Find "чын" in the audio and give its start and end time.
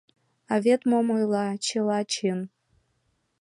2.13-2.39